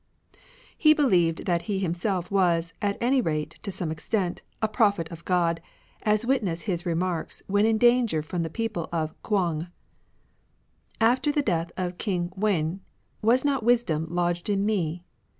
He 0.75 0.95
beUeved 0.95 1.45
that 1.45 1.61
he 1.69 1.77
himself 1.77 2.31
was, 2.31 2.73
at 2.81 2.97
any 2.99 3.21
rate 3.21 3.59
to 3.61 3.71
some 3.71 3.91
extent, 3.91 4.41
a 4.59 4.67
prophet 4.67 5.07
of 5.11 5.23
God, 5.25 5.61
as 6.01 6.25
witness 6.25 6.63
his 6.63 6.87
remarks 6.87 7.43
when 7.45 7.67
in 7.67 7.77
danger 7.77 8.23
from 8.23 8.41
the 8.41 8.49
people 8.49 8.89
of 8.91 9.13
K'uang:—" 9.21 9.67
After 10.99 11.31
the 11.31 11.43
death 11.43 11.71
of 11.77 11.99
King 11.99 12.31
Wen, 12.35 12.79
was 13.21 13.45
not 13.45 13.61
wisdom 13.63 14.07
lodged 14.09 14.49
in 14.49 14.65
me 14.65 15.03